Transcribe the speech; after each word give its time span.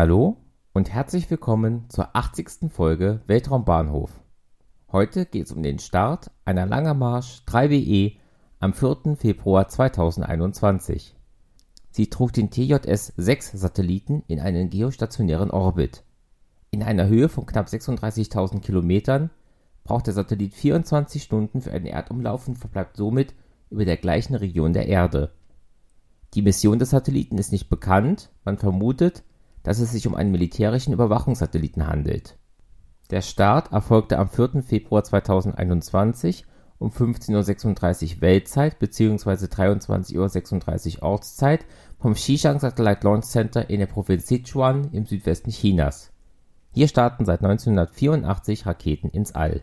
Hallo 0.00 0.38
und 0.72 0.90
herzlich 0.90 1.30
willkommen 1.30 1.84
zur 1.90 2.16
80. 2.16 2.72
Folge 2.72 3.20
Weltraumbahnhof. 3.26 4.10
Heute 4.90 5.26
geht 5.26 5.44
es 5.44 5.52
um 5.52 5.62
den 5.62 5.78
Start 5.78 6.30
einer 6.46 6.64
Langermarsch 6.64 7.42
3WE 7.46 8.16
am 8.60 8.72
4. 8.72 9.16
Februar 9.16 9.68
2021. 9.68 11.14
Sie 11.90 12.08
trug 12.08 12.32
den 12.32 12.48
TJS-6-Satelliten 12.48 14.22
in 14.26 14.40
einen 14.40 14.70
geostationären 14.70 15.50
Orbit. 15.50 16.02
In 16.70 16.82
einer 16.82 17.06
Höhe 17.06 17.28
von 17.28 17.44
knapp 17.44 17.66
36.000 17.66 18.60
Kilometern 18.60 19.28
braucht 19.84 20.06
der 20.06 20.14
Satellit 20.14 20.54
24 20.54 21.22
Stunden 21.22 21.60
für 21.60 21.72
einen 21.72 21.84
Erdumlauf 21.84 22.48
und 22.48 22.56
verbleibt 22.56 22.96
somit 22.96 23.34
über 23.68 23.84
der 23.84 23.98
gleichen 23.98 24.34
Region 24.34 24.72
der 24.72 24.88
Erde. 24.88 25.30
Die 26.32 26.40
Mission 26.40 26.78
des 26.78 26.88
Satelliten 26.88 27.36
ist 27.36 27.52
nicht 27.52 27.68
bekannt, 27.68 28.30
man 28.46 28.56
vermutet, 28.56 29.24
dass 29.62 29.78
es 29.78 29.92
sich 29.92 30.06
um 30.06 30.14
einen 30.14 30.30
militärischen 30.30 30.92
Überwachungssatelliten 30.92 31.86
handelt. 31.86 32.36
Der 33.10 33.22
Start 33.22 33.72
erfolgte 33.72 34.18
am 34.18 34.28
4. 34.28 34.62
Februar 34.62 35.04
2021 35.04 36.46
um 36.78 36.90
15:36 36.90 38.16
Uhr 38.16 38.20
Weltzeit 38.22 38.78
bzw. 38.78 39.46
23:36 39.46 40.96
Uhr 40.96 41.02
Ortszeit 41.02 41.66
vom 41.98 42.14
Xichang 42.14 42.58
Satellite 42.58 43.04
Launch 43.04 43.26
Center 43.26 43.68
in 43.68 43.80
der 43.80 43.86
Provinz 43.86 44.26
Sichuan 44.26 44.90
im 44.92 45.04
Südwesten 45.04 45.50
Chinas. 45.50 46.10
Hier 46.72 46.88
starten 46.88 47.24
seit 47.24 47.42
1984 47.42 48.64
Raketen 48.64 49.10
ins 49.10 49.34
All. 49.34 49.62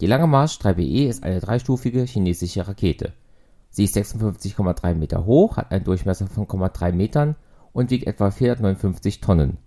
Die 0.00 0.06
Lange 0.06 0.26
Marsch 0.26 0.58
3BE 0.58 1.08
ist 1.08 1.22
eine 1.22 1.40
dreistufige 1.40 2.02
chinesische 2.02 2.66
Rakete. 2.66 3.12
Sie 3.70 3.84
ist 3.84 3.96
56,3 3.96 4.94
Meter 4.94 5.24
hoch, 5.24 5.56
hat 5.56 5.70
einen 5.72 5.84
Durchmesser 5.84 6.26
von 6.26 6.46
0,3 6.46 6.92
Metern 6.92 7.36
und 7.74 7.90
wiegt 7.90 8.06
etwa 8.06 8.30
459 8.30 9.20
Tonnen. 9.20 9.58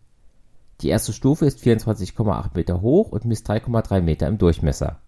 Die 0.81 0.89
erste 0.89 1.13
Stufe 1.13 1.45
ist 1.45 1.59
24,8 1.59 2.51
Meter 2.55 2.81
hoch 2.81 3.11
und 3.11 3.25
misst 3.25 3.47
3,3 3.47 4.01
Meter 4.01 4.27
im 4.27 4.39
Durchmesser. 4.39 4.99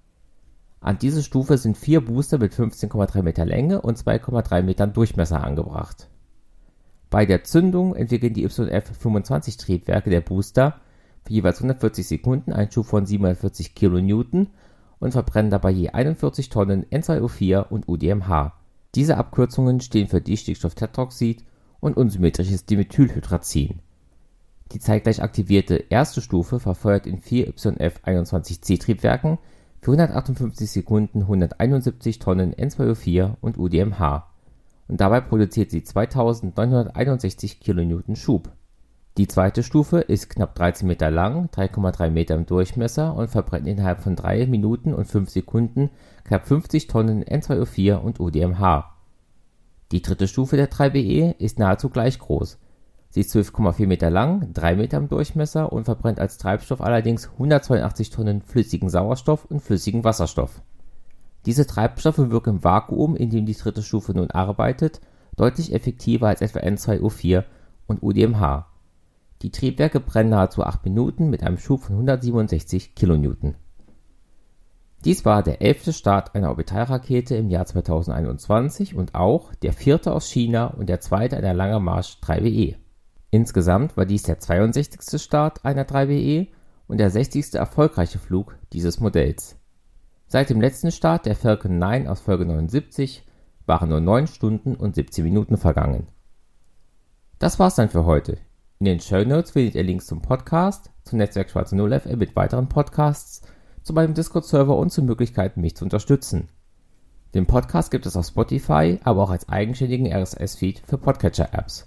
An 0.81 0.97
diese 0.99 1.23
Stufe 1.23 1.57
sind 1.57 1.77
vier 1.77 2.05
Booster 2.05 2.37
mit 2.37 2.53
15,3 2.53 3.23
Meter 3.23 3.45
Länge 3.45 3.81
und 3.81 3.97
2,3 3.97 4.61
Metern 4.61 4.93
Durchmesser 4.93 5.43
angebracht. 5.43 6.09
Bei 7.09 7.25
der 7.25 7.43
Zündung 7.43 7.95
entwickeln 7.95 8.33
die 8.33 8.43
YF-25-Triebwerke 8.45 10.09
der 10.09 10.21
Booster 10.21 10.79
für 11.25 11.33
jeweils 11.33 11.57
140 11.57 12.07
Sekunden 12.07 12.53
einen 12.53 12.71
Schub 12.71 12.85
von 12.85 13.05
740 13.05 13.75
kN 13.75 14.47
und 14.99 15.11
verbrennen 15.11 15.51
dabei 15.51 15.71
je 15.71 15.89
41 15.89 16.49
Tonnen 16.49 16.85
N2O4 16.85 17.67
und 17.69 17.87
UDMH. 17.87 18.53
Diese 18.95 19.17
Abkürzungen 19.17 19.81
stehen 19.81 20.07
für 20.07 20.21
Distickstofftetroxid 20.21 21.43
und 21.79 21.97
unsymmetrisches 21.97 22.65
Dimethylhydrazin. 22.65 23.79
Die 24.71 24.79
zeitgleich 24.79 25.21
aktivierte 25.23 25.75
erste 25.89 26.21
Stufe 26.21 26.59
verfeuert 26.59 27.07
in 27.07 27.19
vier 27.19 27.47
YF-21C-Triebwerken 27.47 29.39
für 29.81 29.91
158 29.91 30.69
Sekunden 30.69 31.21
171 31.21 32.19
Tonnen 32.19 32.53
N2O4 32.53 33.35
und 33.41 33.57
UDMH 33.57 34.29
und 34.89 34.99
dabei 34.99 35.21
produziert 35.21 35.71
sie 35.71 35.83
2961 35.83 37.61
kN 37.61 38.15
Schub. 38.15 38.51
Die 39.17 39.27
zweite 39.27 39.63
Stufe 39.63 39.99
ist 39.99 40.29
knapp 40.29 40.55
13 40.55 40.87
Meter 40.87 41.11
lang, 41.11 41.49
3,3 41.53 42.09
Meter 42.09 42.35
im 42.35 42.45
Durchmesser 42.45 43.15
und 43.15 43.29
verbrennt 43.29 43.67
innerhalb 43.67 44.01
von 44.01 44.15
3 44.15 44.47
Minuten 44.47 44.93
und 44.93 45.05
5 45.05 45.29
Sekunden 45.29 45.89
knapp 46.23 46.47
50 46.47 46.87
Tonnen 46.87 47.23
N2O4 47.23 47.95
und 47.95 48.19
UDMH. 48.19 48.98
Die 49.91 50.01
dritte 50.01 50.27
Stufe 50.27 50.55
der 50.55 50.69
3BE 50.69 51.35
ist 51.39 51.57
nahezu 51.57 51.89
gleich 51.89 52.19
groß. 52.19 52.59
Sie 53.09 53.21
ist 53.21 53.35
12,4 53.35 53.87
Meter 53.87 54.11
lang, 54.11 54.53
3 54.53 54.75
Meter 54.75 54.97
im 54.97 55.09
Durchmesser 55.09 55.73
und 55.73 55.85
verbrennt 55.85 56.19
als 56.19 56.37
Treibstoff 56.37 56.81
allerdings 56.81 57.27
182 57.27 58.11
Tonnen 58.11 58.41
flüssigen 58.41 58.89
Sauerstoff 58.89 59.45
und 59.45 59.61
flüssigen 59.61 60.03
Wasserstoff. 60.03 60.61
Diese 61.47 61.65
Treibstoffe 61.65 62.29
wirken 62.29 62.57
im 62.57 62.63
Vakuum, 62.63 63.15
in 63.15 63.31
dem 63.31 63.47
die 63.47 63.55
dritte 63.55 63.81
Stufe 63.81 64.13
nun 64.13 64.29
arbeitet, 64.29 65.01
deutlich 65.35 65.73
effektiver 65.73 66.27
als 66.27 66.41
etwa 66.41 66.59
N2O4 66.59 67.45
und 67.87 68.03
UDMH. 68.03 68.67
Die 69.41 69.51
Triebwerke 69.51 69.99
brennen 69.99 70.29
nahezu 70.29 70.63
8 70.63 70.83
Minuten 70.83 71.31
mit 71.31 71.41
einem 71.41 71.57
Schub 71.57 71.81
von 71.81 71.95
167 71.95 72.93
kN 72.93 73.55
dies 75.05 75.23
war 75.23 75.43
der 75.43 75.61
elfte 75.61 75.93
Start 75.93 76.35
einer 76.35 76.49
Orbitalrakete 76.49 77.35
im 77.35 77.49
Jahr 77.49 77.65
2021 77.65 78.95
und 78.95 79.15
auch 79.15 79.53
der 79.55 79.71
vierte 79.71 80.11
aus 80.11 80.29
China 80.29 80.67
und 80.67 80.89
der 80.89 80.99
zweite 80.99 81.37
einer 81.37 81.53
Lange 81.53 81.79
Marsch 81.79 82.17
3WE. 82.21 82.75
Insgesamt 83.31 83.95
war 83.95 84.05
dies 84.05 84.23
der 84.23 84.39
62. 84.39 85.21
Start 85.21 85.63
einer 85.63 85.85
3WE 85.85 86.47
und 86.87 86.97
der 86.97 87.11
60. 87.11 87.53
erfolgreiche 87.55 88.19
Flug 88.19 88.57
dieses 88.73 88.99
Modells. 88.99 89.57
Seit 90.27 90.49
dem 90.49 90.59
letzten 90.59 90.91
Start 90.91 91.25
der 91.25 91.35
Falcon 91.35 91.77
9 91.77 92.07
aus 92.07 92.19
Folge 92.19 92.45
79 92.45 93.23
waren 93.65 93.89
nur 93.89 94.01
9 94.01 94.27
Stunden 94.27 94.75
und 94.75 94.95
17 94.95 95.23
Minuten 95.23 95.57
vergangen. 95.57 96.07
Das 97.37 97.57
war's 97.57 97.75
dann 97.75 97.89
für 97.89 98.05
heute. 98.05 98.37
In 98.79 98.85
den 98.85 98.99
Show 98.99 99.23
Notes 99.23 99.51
findet 99.51 99.75
ihr 99.75 99.83
Links 99.83 100.07
zum 100.07 100.21
Podcast, 100.21 100.91
zum 101.03 101.19
Netzwerk 101.19 101.49
Schwarze 101.49 101.75
Null 101.75 101.97
FM 101.97 102.19
mit 102.19 102.35
weiteren 102.35 102.67
Podcasts 102.67 103.41
zu 103.83 103.93
meinem 103.93 104.13
Discord-Server 104.13 104.75
und 104.75 104.91
zu 104.91 105.01
Möglichkeiten, 105.01 105.61
mich 105.61 105.75
zu 105.75 105.85
unterstützen. 105.85 106.49
Den 107.33 107.45
Podcast 107.45 107.91
gibt 107.91 108.05
es 108.05 108.17
auf 108.17 108.25
Spotify, 108.25 108.99
aber 109.03 109.23
auch 109.23 109.29
als 109.29 109.47
eigenständigen 109.49 110.11
RSS-Feed 110.11 110.81
für 110.85 110.97
Podcatcher-Apps. 110.97 111.85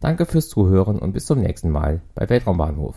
Danke 0.00 0.26
fürs 0.26 0.48
Zuhören 0.48 0.98
und 0.98 1.12
bis 1.12 1.26
zum 1.26 1.40
nächsten 1.40 1.70
Mal 1.70 2.00
bei 2.14 2.28
Weltraumbahnhof. 2.28 2.96